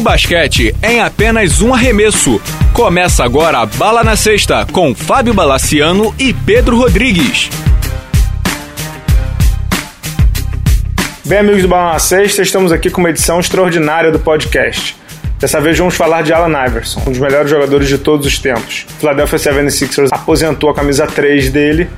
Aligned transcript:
Basquete 0.00 0.74
em 0.82 1.00
apenas 1.00 1.60
um 1.60 1.74
arremesso. 1.74 2.40
Começa 2.72 3.22
agora 3.22 3.58
a 3.58 3.66
Bala 3.66 4.02
na 4.02 4.16
Sexta 4.16 4.66
com 4.72 4.94
Fábio 4.94 5.34
Balaciano 5.34 6.14
e 6.18 6.32
Pedro 6.32 6.76
Rodrigues. 6.78 7.50
Bem, 11.24 11.38
amigos 11.38 11.62
do 11.62 11.68
Bala 11.68 11.92
na 11.92 11.98
Sexta, 11.98 12.42
estamos 12.42 12.72
aqui 12.72 12.90
com 12.90 13.00
uma 13.00 13.10
edição 13.10 13.38
extraordinária 13.38 14.10
do 14.10 14.18
podcast. 14.18 14.96
Dessa 15.38 15.60
vez 15.60 15.78
vamos 15.78 15.94
falar 15.94 16.22
de 16.22 16.32
Alan 16.32 16.66
Iverson, 16.66 17.00
um 17.06 17.10
dos 17.10 17.18
melhores 17.18 17.50
jogadores 17.50 17.88
de 17.88 17.98
todos 17.98 18.26
os 18.26 18.38
tempos. 18.38 18.86
Philadelphia 18.98 19.38
76ers 19.38 20.08
aposentou 20.10 20.70
a 20.70 20.74
camisa 20.74 21.06
3 21.06 21.50
dele 21.50 21.88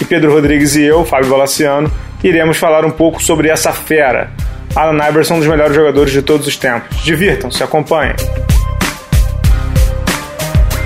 e 0.00 0.04
Pedro 0.04 0.32
Rodrigues 0.32 0.76
e 0.76 0.82
eu, 0.82 1.04
Fábio 1.04 1.30
Balaciano, 1.30 1.90
iremos 2.22 2.56
falar 2.56 2.84
um 2.84 2.90
pouco 2.90 3.22
sobre 3.22 3.48
essa 3.48 3.72
fera, 3.72 4.30
Alan 4.74 5.08
Iverson, 5.08 5.34
um 5.34 5.38
dos 5.38 5.48
melhores 5.48 5.74
jogadores 5.74 6.12
de 6.12 6.22
todos 6.22 6.46
os 6.46 6.56
tempos. 6.56 7.02
Divirtam-se, 7.04 7.62
acompanhem. 7.62 8.14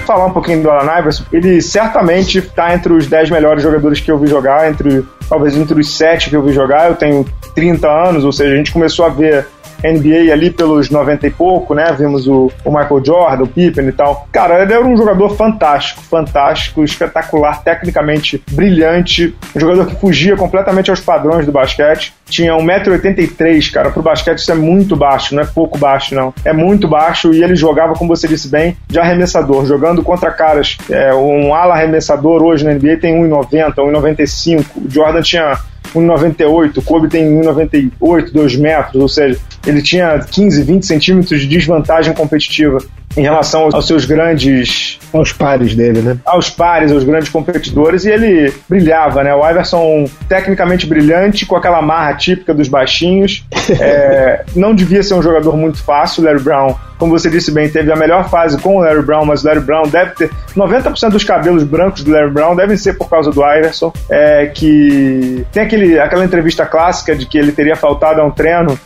Falar 0.04 0.26
um 0.26 0.32
pouquinho 0.32 0.62
do 0.62 0.70
Alan 0.70 0.98
Iverson, 0.98 1.24
ele 1.32 1.60
certamente 1.60 2.38
está 2.38 2.74
entre 2.74 2.92
os 2.92 3.06
10 3.06 3.30
melhores 3.30 3.62
jogadores 3.62 4.00
que 4.00 4.10
eu 4.10 4.18
vi 4.18 4.28
jogar, 4.28 4.70
entre 4.70 5.04
talvez 5.28 5.56
entre 5.56 5.80
os 5.80 5.96
7 5.96 6.30
que 6.30 6.36
eu 6.36 6.42
vi 6.42 6.52
jogar. 6.52 6.88
Eu 6.88 6.96
tenho 6.96 7.24
30 7.54 7.88
anos, 7.88 8.24
ou 8.24 8.32
seja, 8.32 8.54
a 8.54 8.56
gente 8.56 8.72
começou 8.72 9.06
a 9.06 9.08
ver 9.08 9.46
NBA 9.92 10.32
ali 10.32 10.50
pelos 10.50 10.90
90 10.90 11.26
e 11.26 11.30
pouco, 11.30 11.74
né? 11.74 11.94
Vimos 11.98 12.26
o, 12.26 12.50
o 12.64 12.70
Michael 12.70 13.04
Jordan, 13.04 13.44
o 13.44 13.46
Pippen 13.46 13.88
e 13.88 13.92
tal. 13.92 14.26
Cara, 14.32 14.62
ele 14.62 14.72
era 14.72 14.84
um 14.84 14.96
jogador 14.96 15.36
fantástico, 15.36 16.02
fantástico, 16.02 16.84
espetacular, 16.84 17.62
tecnicamente 17.62 18.42
brilhante, 18.50 19.34
um 19.54 19.60
jogador 19.60 19.86
que 19.86 19.96
fugia 19.96 20.36
completamente 20.36 20.90
aos 20.90 21.00
padrões 21.00 21.46
do 21.46 21.52
basquete. 21.52 22.14
Tinha 22.26 22.52
1,83m, 22.54 23.70
cara. 23.72 23.90
Pro 23.90 24.02
basquete 24.02 24.38
isso 24.38 24.52
é 24.52 24.54
muito 24.54 24.96
baixo, 24.96 25.34
não 25.34 25.42
é 25.42 25.46
pouco 25.46 25.78
baixo, 25.78 26.14
não. 26.14 26.34
É 26.44 26.52
muito 26.52 26.88
baixo 26.88 27.32
e 27.32 27.42
ele 27.42 27.54
jogava, 27.54 27.94
como 27.94 28.14
você 28.14 28.26
disse 28.26 28.48
bem, 28.48 28.76
de 28.88 28.98
arremessador, 28.98 29.64
jogando 29.66 30.02
contra 30.02 30.30
caras. 30.30 30.76
É, 30.90 31.14
um 31.14 31.54
ala 31.54 31.74
arremessador 31.74 32.42
hoje 32.42 32.64
na 32.64 32.74
NBA 32.74 32.96
tem 32.96 33.14
1,90, 33.14 33.74
1,95. 33.74 34.64
O 34.76 34.90
Jordan 34.90 35.22
tinha 35.22 35.58
1,98, 36.00 36.78
o 36.78 36.82
Kobe 36.82 37.08
tem 37.08 37.24
1,98, 37.40 38.32
2 38.32 38.56
metros, 38.56 39.02
ou 39.02 39.08
seja, 39.08 39.38
ele 39.66 39.82
tinha 39.82 40.18
15, 40.18 40.62
20 40.62 40.86
centímetros 40.86 41.40
de 41.40 41.46
desvantagem 41.46 42.14
competitiva 42.14 42.78
em 43.16 43.22
relação 43.22 43.68
aos 43.72 43.86
seus 43.86 44.04
grandes. 44.04 44.98
Aos 45.12 45.32
pares 45.32 45.74
dele, 45.74 46.02
né? 46.02 46.18
Aos 46.24 46.50
pares, 46.50 46.92
aos 46.92 47.04
grandes 47.04 47.30
competidores, 47.30 48.04
e 48.04 48.10
ele 48.10 48.52
brilhava, 48.68 49.24
né? 49.24 49.34
O 49.34 49.48
Iverson, 49.48 50.08
tecnicamente 50.28 50.86
brilhante, 50.86 51.46
com 51.46 51.56
aquela 51.56 51.80
marra 51.80 52.14
típica 52.14 52.52
dos 52.52 52.68
baixinhos. 52.68 53.44
é, 53.80 54.44
não 54.54 54.74
devia 54.74 55.02
ser 55.02 55.14
um 55.14 55.22
jogador 55.22 55.56
muito 55.56 55.82
fácil, 55.82 56.22
Larry 56.22 56.40
Brown. 56.40 56.74
Como 56.98 57.12
você 57.12 57.28
disse 57.30 57.50
bem, 57.50 57.68
teve 57.68 57.92
a 57.92 57.96
melhor 57.96 58.28
fase 58.28 58.58
com 58.58 58.76
o 58.76 58.80
Larry 58.80 59.02
Brown, 59.02 59.24
mas 59.24 59.42
o 59.42 59.46
Larry 59.46 59.60
Brown 59.60 59.82
deve 59.84 60.12
ter. 60.12 60.30
90% 60.54 61.10
dos 61.10 61.24
cabelos 61.24 61.62
brancos 61.62 62.02
do 62.02 62.10
Larry 62.10 62.30
Brown 62.30 62.56
devem 62.56 62.76
ser 62.76 62.94
por 62.94 63.08
causa 63.08 63.30
do 63.30 63.40
Iverson. 63.40 63.92
É, 64.10 64.46
que 64.46 65.44
tem 65.52 65.62
aquele, 65.62 65.98
aquela 65.98 66.24
entrevista 66.24 66.66
clássica 66.66 67.14
de 67.14 67.26
que 67.26 67.38
ele 67.38 67.52
teria 67.52 67.76
faltado 67.76 68.20
a 68.20 68.24
um 68.24 68.30
treino 68.30 68.78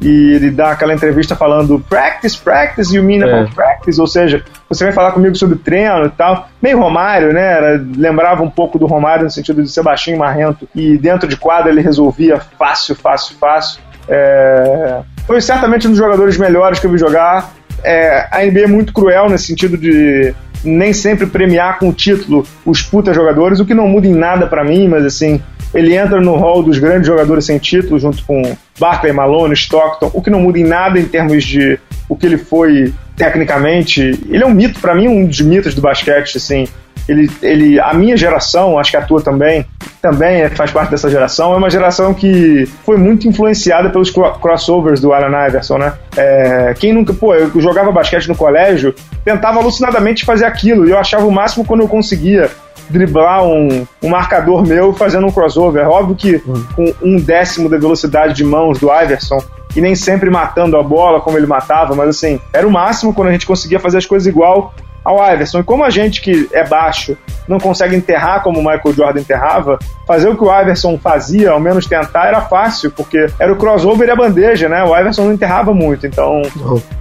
e 0.00 0.34
ele 0.34 0.50
dá 0.50 0.72
aquela 0.72 0.92
entrevista 0.92 1.34
falando 1.34 1.82
practice, 1.88 2.36
practice, 2.36 2.94
you 2.94 3.02
mean 3.02 3.24
about 3.24 3.50
é. 3.50 3.54
practice, 3.54 3.98
ou 4.00 4.06
seja, 4.06 4.44
você 4.68 4.84
vai 4.84 4.92
falar 4.92 5.12
comigo 5.12 5.34
sobre 5.36 5.56
treino 5.56 6.04
e 6.04 6.10
tal. 6.10 6.48
Meio 6.60 6.78
Romário, 6.78 7.32
né? 7.32 7.52
Era, 7.52 7.84
lembrava 7.96 8.42
um 8.42 8.50
pouco 8.50 8.78
do 8.78 8.86
Romário 8.86 9.24
no 9.24 9.30
sentido 9.30 9.62
de 9.62 9.70
ser 9.70 9.82
baixinho, 9.82 10.18
marrento, 10.18 10.68
e 10.74 10.98
dentro 10.98 11.26
de 11.26 11.36
quadra 11.36 11.70
ele 11.70 11.80
resolvia 11.80 12.40
fácil, 12.58 12.94
fácil, 12.94 13.36
fácil. 13.38 13.80
É... 14.08 15.00
Foi 15.26 15.40
certamente 15.40 15.86
um 15.86 15.90
dos 15.90 15.98
jogadores 15.98 16.36
melhores 16.36 16.78
que 16.78 16.86
eu 16.86 16.90
vi 16.90 16.98
jogar. 16.98 17.52
É, 17.82 18.28
a 18.30 18.44
NBA 18.44 18.60
é 18.60 18.66
muito 18.66 18.92
cruel 18.92 19.28
nesse 19.28 19.46
sentido 19.46 19.76
de 19.76 20.34
nem 20.64 20.92
sempre 20.92 21.26
premiar 21.26 21.78
com 21.78 21.88
o 21.88 21.92
título 21.92 22.44
os 22.64 22.82
puta 22.82 23.14
jogadores, 23.14 23.60
o 23.60 23.64
que 23.64 23.74
não 23.74 23.86
muda 23.86 24.06
em 24.06 24.14
nada 24.14 24.46
para 24.46 24.64
mim, 24.64 24.88
mas 24.88 25.04
assim, 25.04 25.40
ele 25.74 25.94
entra 25.94 26.20
no 26.20 26.36
hall 26.36 26.62
dos 26.62 26.78
grandes 26.78 27.06
jogadores 27.06 27.44
sem 27.44 27.58
título, 27.58 27.98
junto 27.98 28.24
com 28.24 28.56
Barkley, 28.78 29.12
Malone, 29.12 29.54
Stockton, 29.54 30.10
o 30.12 30.22
que 30.22 30.30
não 30.30 30.40
muda 30.40 30.58
em 30.58 30.64
nada 30.64 30.98
em 30.98 31.04
termos 31.04 31.44
de 31.44 31.78
o 32.08 32.16
que 32.16 32.26
ele 32.26 32.38
foi 32.38 32.92
tecnicamente. 33.16 34.00
Ele 34.28 34.42
é 34.42 34.46
um 34.46 34.54
mito, 34.54 34.80
para 34.80 34.94
mim, 34.94 35.08
um 35.08 35.26
dos 35.26 35.40
mitos 35.40 35.74
do 35.74 35.80
basquete, 35.80 36.36
assim. 36.36 36.66
Ele, 37.08 37.30
ele, 37.40 37.80
a 37.80 37.94
minha 37.94 38.16
geração, 38.16 38.78
acho 38.78 38.90
que 38.90 38.96
a 38.96 39.02
tua 39.02 39.22
também, 39.22 39.64
também 40.02 40.42
é, 40.42 40.48
faz 40.50 40.72
parte 40.72 40.90
dessa 40.90 41.08
geração, 41.08 41.54
é 41.54 41.56
uma 41.56 41.70
geração 41.70 42.12
que 42.12 42.68
foi 42.84 42.96
muito 42.96 43.28
influenciada 43.28 43.90
pelos 43.90 44.10
crossovers 44.10 45.00
do 45.00 45.12
Allen 45.12 45.46
Iverson, 45.46 45.78
né? 45.78 45.92
É, 46.16 46.74
quem 46.76 46.92
nunca, 46.92 47.14
pô, 47.14 47.32
eu 47.32 47.60
jogava 47.60 47.92
basquete 47.92 48.26
no 48.26 48.34
colégio, 48.34 48.92
tentava 49.24 49.60
alucinadamente 49.60 50.24
fazer 50.24 50.46
aquilo, 50.46 50.86
e 50.86 50.90
eu 50.90 50.98
achava 50.98 51.24
o 51.24 51.30
máximo 51.30 51.64
quando 51.64 51.82
eu 51.82 51.88
conseguia 51.88 52.50
driblar 52.88 53.44
um, 53.44 53.86
um 54.02 54.08
marcador 54.08 54.66
meu 54.66 54.92
fazendo 54.92 55.26
um 55.26 55.30
crossover. 55.30 55.88
Óbvio 55.88 56.16
que 56.16 56.38
com 56.74 56.92
um 57.02 57.16
décimo 57.16 57.68
da 57.68 57.76
velocidade 57.78 58.34
de 58.34 58.44
mãos 58.44 58.78
do 58.78 58.88
Iverson, 58.92 59.38
e 59.74 59.80
nem 59.80 59.94
sempre 59.94 60.30
matando 60.30 60.76
a 60.76 60.82
bola 60.82 61.20
como 61.20 61.36
ele 61.36 61.46
matava, 61.46 61.94
mas 61.94 62.08
assim, 62.08 62.40
era 62.52 62.66
o 62.66 62.70
máximo 62.70 63.12
quando 63.12 63.28
a 63.28 63.32
gente 63.32 63.46
conseguia 63.46 63.78
fazer 63.78 63.98
as 63.98 64.06
coisas 64.06 64.26
igual 64.26 64.72
ao 65.06 65.32
Iverson. 65.32 65.60
E 65.60 65.62
como 65.62 65.84
a 65.84 65.90
gente 65.90 66.20
que 66.20 66.48
é 66.52 66.66
baixo 66.66 67.16
não 67.46 67.60
consegue 67.60 67.94
enterrar 67.94 68.42
como 68.42 68.58
o 68.58 68.62
Michael 68.62 68.92
Jordan 68.92 69.20
enterrava, 69.20 69.78
fazer 70.04 70.28
o 70.28 70.36
que 70.36 70.42
o 70.42 70.60
Iverson 70.60 70.98
fazia, 70.98 71.52
ao 71.52 71.60
menos 71.60 71.86
tentar, 71.86 72.26
era 72.26 72.40
fácil, 72.40 72.90
porque 72.90 73.26
era 73.38 73.52
o 73.52 73.56
crossover 73.56 74.08
e 74.08 74.10
a 74.10 74.16
bandeja, 74.16 74.68
né? 74.68 74.82
O 74.82 74.98
Iverson 74.98 75.26
não 75.26 75.32
enterrava 75.32 75.72
muito, 75.72 76.06
então 76.08 76.42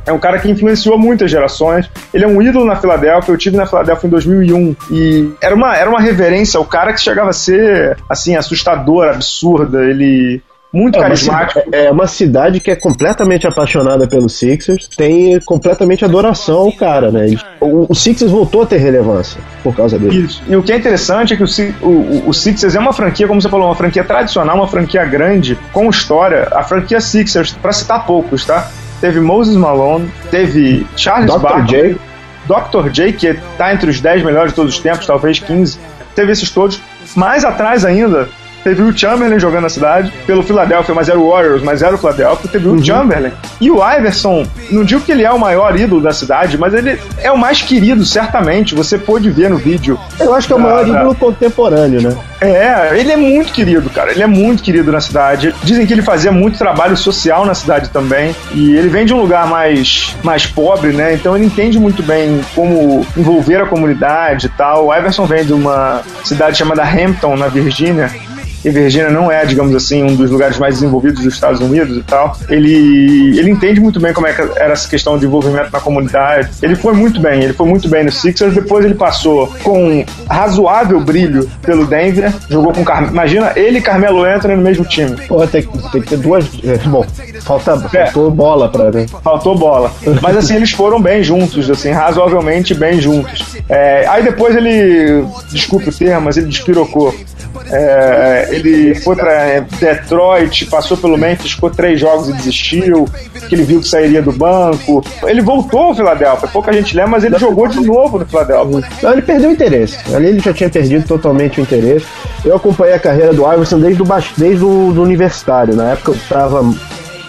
é 0.06 0.14
um 0.14 0.20
cara 0.20 0.38
que 0.38 0.50
influenciou 0.50 1.00
muitas 1.00 1.32
gerações. 1.32 1.90
Ele 2.14 2.24
é 2.24 2.28
um 2.28 2.40
ídolo 2.42 2.66
na 2.66 2.76
Filadélfia, 2.76 3.34
eu 3.34 3.38
tive 3.38 3.58
na 3.58 3.66
Filadélfia 3.66 4.06
em 4.06 4.12
2001 4.12 4.76
e 4.92 5.32
era 5.42 5.56
uma, 5.56 5.76
era 5.76 5.90
uma 5.90 6.00
reverência, 6.00 6.60
o 6.60 6.66
cara 6.66 6.94
que 6.94 7.02
chegava 7.02 7.32
a 7.32 7.34
ser, 7.34 7.98
assim, 8.08 8.36
assustador, 8.36 9.10
absurda, 9.10 9.84
ele 9.84 10.44
muito 10.76 10.98
é 10.98 11.02
carismático. 11.02 11.62
Uma 11.68 11.76
é 11.76 11.92
uma 11.92 12.08
cidade 12.08 12.60
que 12.60 12.70
é 12.70 12.76
completamente 12.76 13.48
apaixonada 13.48 14.08
pelos 14.08 14.38
Sixers, 14.38 14.88
tem 14.90 15.40
completamente 15.40 16.04
adoração 16.04 16.58
ao 16.58 16.72
cara, 16.72 17.10
né? 17.10 17.36
O, 17.62 17.92
o 17.92 17.96
Sixers 17.96 18.30
voltou 18.30 18.64
a 18.64 18.66
ter 18.66 18.78
relevância 18.78 19.40
por 19.64 19.74
causa 19.74 19.98
dele. 19.98 20.26
Isso. 20.26 20.44
E 20.48 20.56
o 20.56 20.62
que 20.62 20.74
é 20.74 20.76
interessante 20.76 21.34
é 21.34 21.38
que 21.38 21.44
o, 21.44 21.48
o, 21.82 22.30
o 22.30 22.34
Sixers 22.34 22.76
é 22.76 22.80
uma 22.80 22.92
franquia, 22.92 23.28
como 23.28 23.42
você 23.42 23.48
falou, 23.48 23.68
uma 23.68 23.76
franquia 23.76 24.04
tradicional, 24.04 24.58
uma 24.58 24.68
franquia 24.68 25.06
grande, 25.06 25.58
com 25.72 25.90
história. 25.90 26.50
A 26.52 26.62
franquia 26.64 27.00
Sixers, 27.00 27.54
para 27.54 27.72
citar 27.72 28.06
poucos, 28.06 28.46
tá? 28.46 28.70
Teve 29.00 29.22
Moses 29.22 29.56
Malone, 29.56 30.12
teve 30.30 30.86
Charles 30.98 31.32
Dr. 31.32 31.40
Barkley, 31.40 31.98
Dr. 32.48 32.90
J, 32.90 33.14
que 33.14 33.28
está 33.28 33.74
entre 33.74 33.90
os 33.90 34.02
10 34.02 34.24
melhores 34.24 34.52
de 34.52 34.56
todos 34.56 34.76
os 34.76 34.80
tempos, 34.82 35.06
talvez 35.06 35.40
15. 35.40 35.80
Teve 36.16 36.32
esses 36.32 36.50
todos. 36.50 36.82
Mais 37.16 37.46
atrás 37.46 37.86
ainda, 37.86 38.30
Teve 38.66 38.82
o 38.82 38.98
Chamberlain 38.98 39.38
jogando 39.38 39.62
na 39.62 39.70
cidade, 39.70 40.12
pelo 40.26 40.42
Philadelphia, 40.42 40.96
mas 40.96 41.08
era 41.08 41.20
o 41.20 41.30
Warriors, 41.30 41.62
mas 41.62 41.84
era 41.84 41.94
o 41.94 42.00
Philadelphia. 42.00 42.50
Teve 42.52 42.68
uhum. 42.68 42.78
o 42.78 42.84
Chamberlain. 42.84 43.32
E 43.62 43.70
o 43.70 43.76
Iverson, 43.76 44.44
não 44.72 44.84
digo 44.84 45.02
que 45.02 45.12
ele 45.12 45.24
é 45.24 45.32
o 45.32 45.40
maior 45.40 45.80
ídolo 45.80 46.02
da 46.02 46.12
cidade, 46.12 46.58
mas 46.58 46.74
ele 46.74 47.00
é 47.20 47.32
o 47.32 47.38
mais 47.38 47.62
querido, 47.62 48.04
certamente. 48.04 48.74
Você 48.74 48.98
pôde 48.98 49.30
ver 49.30 49.52
no 49.52 49.58
vídeo. 49.58 50.00
Eu 50.20 50.34
acho 50.34 50.48
que 50.48 50.54
é 50.54 50.56
o 50.56 50.60
maior 50.60 50.88
ídolo 50.88 51.14
contemporâneo, 51.14 52.02
né? 52.02 52.18
É, 52.42 53.00
ele 53.00 53.12
é 53.12 53.16
muito 53.16 53.54
querido, 53.54 53.88
cara. 53.92 54.12
Ele 54.12 54.24
é 54.24 54.28
muito 54.28 54.64
querido 54.64 54.92
na 54.92 55.00
cidade. 55.00 55.54
Dizem 55.64 55.86
que 55.86 55.94
ele 55.94 56.02
fazia 56.02 56.32
muito 56.32 56.58
trabalho 56.58 56.98
social 56.98 57.46
na 57.46 57.54
cidade 57.54 57.92
também. 57.92 58.36
E 58.52 58.76
ele 58.76 58.90
vem 58.90 59.06
de 59.06 59.14
um 59.14 59.22
lugar 59.22 59.46
mais, 59.46 60.16
mais 60.24 60.48
pobre, 60.48 60.92
né? 60.92 61.14
Então 61.14 61.36
ele 61.36 61.46
entende 61.46 61.78
muito 61.78 62.02
bem 62.02 62.42
como 62.56 63.06
envolver 63.16 63.62
a 63.62 63.68
comunidade 63.68 64.48
e 64.48 64.50
tal. 64.50 64.88
O 64.88 64.96
Iverson 64.96 65.28
vem 65.28 65.46
de 65.46 65.54
uma 65.54 66.02
cidade 66.24 66.58
chamada 66.58 66.84
Hampton, 66.84 67.36
na 67.36 67.48
Virgínia 67.48 68.10
e 68.66 68.70
Virgínia 68.72 69.12
não 69.12 69.32
é, 69.32 69.46
digamos 69.46 69.76
assim, 69.76 70.02
um 70.04 70.16
dos 70.16 70.32
lugares 70.32 70.58
mais 70.58 70.74
desenvolvidos 70.76 71.24
dos 71.24 71.34
Estados 71.36 71.62
Unidos 71.62 71.98
e 71.98 72.02
tal, 72.02 72.36
ele, 72.50 73.38
ele 73.38 73.52
entende 73.52 73.80
muito 73.80 74.00
bem 74.00 74.12
como 74.12 74.26
é 74.26 74.34
que 74.34 74.42
era 74.42 74.74
essa 74.74 74.90
questão 74.90 75.20
de 75.20 75.26
envolvimento 75.26 75.70
na 75.72 75.80
comunidade. 75.80 76.50
Ele 76.64 76.76
foi 76.76 76.94
muito 76.94 77.20
bem, 77.20 77.44
ele 77.44 77.54
foi 77.54 77.68
muito 77.68 77.88
bem 77.88 78.04
no 78.04 78.12
Sixers, 78.12 78.56
depois 78.56 78.84
ele 78.84 78.96
passou 78.96 79.54
com 79.62 80.04
razoável 80.28 81.00
brilho 81.00 81.48
pelo 81.62 81.86
Denver, 81.86 82.34
jogou 82.50 82.74
com 82.74 82.84
Car... 82.84 83.08
imagina 83.08 83.54
ele 83.56 83.78
e 83.78 83.82
Carmelo 83.82 84.24
Anthony 84.24 84.56
no 84.56 84.64
mesmo 84.64 84.84
time. 84.84 85.16
Pô, 85.28 85.46
tem, 85.46 85.62
tem 85.92 86.02
que 86.02 86.08
ter 86.08 86.18
duas, 86.18 86.46
é, 86.64 86.78
bom, 86.88 87.06
falta, 87.42 87.74
é. 87.94 88.06
faltou 88.08 88.32
bola 88.32 88.68
para 88.68 88.90
ver. 88.90 89.08
Faltou 89.24 89.56
bola. 89.56 89.92
Mas 90.24 90.38
assim, 90.38 90.56
eles 90.56 90.72
foram 90.72 91.00
bem 91.00 91.24
juntos, 91.24 91.70
assim, 91.70 91.92
razoavelmente 91.92 92.74
bem 92.74 93.00
juntos. 93.00 93.46
É, 93.70 94.08
aí 94.08 94.24
depois 94.24 94.56
ele, 94.56 95.24
desculpe 95.52 95.90
o 95.90 95.94
termo, 95.94 96.22
mas 96.26 96.38
ele 96.38 96.48
despirocou. 96.48 97.14
É, 97.72 98.48
ele 98.52 98.96
foi 98.96 99.16
para 99.16 99.60
Detroit, 99.80 100.66
passou 100.66 100.98
pelo 100.98 101.18
Memphis, 101.18 101.52
ficou 101.52 101.70
três 101.70 102.00
jogos 102.00 102.30
e 102.30 102.34
desistiu, 102.34 103.06
que 103.48 103.56
ele 103.56 103.64
viu 103.64 103.80
que 103.80 103.88
sairia 103.88 104.22
do 104.22 104.32
banco. 104.32 105.04
Ele 105.24 105.42
voltou 105.42 105.82
ao 105.82 105.96
Philadelphia, 105.96 106.48
pouca 106.48 106.72
gente 106.74 106.96
lembra, 106.96 107.12
mas 107.12 107.24
ele 107.24 107.38
jogou 107.38 107.68
de 107.68 107.80
novo 107.82 108.20
no 108.20 108.26
Philadelphia. 108.26 108.90
Não, 109.02 109.12
ele 109.12 109.22
perdeu 109.22 109.50
o 109.50 109.54
interesse. 109.54 109.98
Ali 110.14 110.28
ele 110.28 110.40
já 110.40 110.54
tinha 110.54 110.70
perdido 110.70 111.06
totalmente 111.08 111.60
o 111.60 111.64
interesse. 111.64 112.06
Eu 112.44 112.56
acompanhei 112.56 112.94
a 112.94 113.00
carreira 113.00 113.34
do 113.34 113.52
Iverson 113.52 113.80
desde 113.80 114.02
o, 114.02 114.06
desde 114.38 114.64
o 114.64 114.92
do 114.94 115.02
universitário. 115.02 115.76
Na 115.76 115.92
época 115.92 116.12
eu 116.12 116.16
estava 116.16 116.64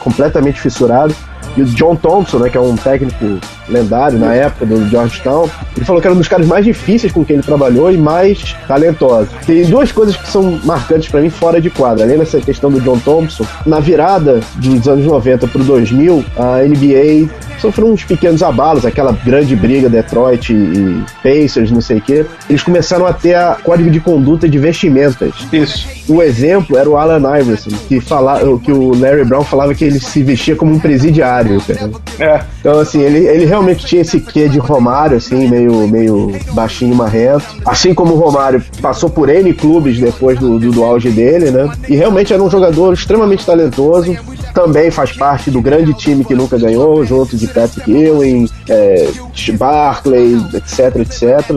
completamente 0.01 0.61
fissurado. 0.61 1.15
E 1.57 1.63
o 1.63 1.65
John 1.65 1.97
Thompson, 1.97 2.39
né, 2.39 2.51
que 2.51 2.57
é 2.57 2.61
um 2.61 2.77
técnico 2.77 3.39
lendário 3.69 4.19
na 4.19 4.35
época 4.35 4.67
do 4.67 4.89
Georgetown, 4.89 5.49
ele 5.77 5.85
falou 5.85 6.01
que 6.01 6.07
era 6.07 6.15
um 6.15 6.19
dos 6.19 6.29
caras 6.29 6.47
mais 6.47 6.65
difíceis 6.65 7.13
com 7.13 7.25
quem 7.25 7.37
ele 7.37 7.43
trabalhou 7.43 7.91
e 7.91 7.97
mais 7.97 8.55
talentoso. 8.69 9.29
Tem 9.47 9.65
duas 9.65 9.91
coisas 9.93 10.17
que 10.17 10.29
são 10.29 10.61
marcantes 10.65 11.09
para 11.09 11.21
mim 11.21 11.31
fora 11.31 11.61
de 11.61 11.71
quadra, 11.71 12.05
além 12.05 12.19
dessa 12.19 12.41
questão 12.41 12.71
do 12.71 12.81
John 12.81 12.99
Thompson. 12.99 13.47
Na 13.65 13.81
virada 13.81 14.41
dos 14.57 14.87
anos 14.89 15.05
90 15.07 15.47
pro 15.49 15.65
2000, 15.65 16.25
a 16.37 16.59
NBA 16.63 17.29
sofreu 17.61 17.87
uns 17.87 18.05
pequenos 18.05 18.43
abalos, 18.43 18.85
aquela 18.85 19.13
grande 19.13 19.55
briga 19.57 19.89
Detroit 19.89 20.53
e 20.53 21.05
Pacers, 21.23 21.71
não 21.71 21.81
sei 21.81 21.99
o 21.99 22.01
quê. 22.01 22.27
Eles 22.49 22.63
começaram 22.63 23.07
a 23.07 23.13
ter 23.13 23.35
a 23.35 23.57
código 23.63 23.91
de 23.91 24.01
conduta 24.01 24.49
de 24.49 24.59
vestimentas. 24.59 25.35
Isso. 25.53 25.89
O 26.09 26.23
exemplo 26.23 26.77
era 26.77 26.89
o 26.89 26.97
Alan 26.97 27.39
Iverson, 27.39 27.71
que, 27.89 28.01
fala, 28.01 28.41
que 28.59 28.73
o 28.73 28.95
Larry 28.99 29.25
Brown 29.25 29.45
falava 29.45 29.75
que 29.75 29.85
ele 29.85 29.99
se 29.99 30.23
vestia 30.23 30.55
como 30.55 30.73
um 30.73 30.79
presidiário, 30.79 31.61
cara. 31.61 31.91
É. 32.19 32.41
Então, 32.61 32.79
assim, 32.79 33.01
ele, 33.01 33.27
ele 33.27 33.45
realmente 33.45 33.85
tinha 33.85 34.03
esse 34.03 34.21
quê 34.21 34.49
de 34.49 34.59
Romário, 34.59 35.17
assim, 35.17 35.49
meio, 35.49 35.87
meio 35.89 36.33
baixinho 36.53 36.93
e 36.93 36.97
marrento. 36.97 37.45
Assim 37.65 37.95
como 37.95 38.15
o 38.15 38.19
Romário 38.19 38.63
passou 38.81 39.11
por 39.11 39.29
N 39.29 39.53
clubes 39.53 39.99
depois 39.99 40.39
do, 40.39 40.59
do, 40.59 40.71
do 40.71 40.85
auge 40.85 41.11
dele, 41.11 41.51
né? 41.51 41.71
E 41.89 41.97
realmente 41.97 42.33
era 42.33 42.43
um 42.43 42.51
jogador 42.51 42.93
extremamente 42.93 43.45
talentoso. 43.45 44.17
Também 44.57 44.91
faz 44.91 45.13
parte 45.13 45.51
do 45.51 45.61
grande 45.61 45.93
time 45.93 46.25
que 46.25 46.35
nunca 46.35 46.57
ganhou, 46.57 47.05
junto 47.05 47.37
de 47.37 47.47
Patrick 47.47 47.93
Ewing, 47.93 48.49
é, 48.71 49.07
Barclay, 49.53 50.35
etc, 50.55 50.97
etc. 50.97 51.51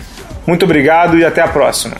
Muito 0.46 0.64
obrigado 0.64 1.18
e 1.18 1.24
até 1.24 1.40
a 1.40 1.48
próxima. 1.48 1.96